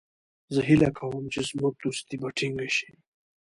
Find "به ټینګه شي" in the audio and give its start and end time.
2.21-2.89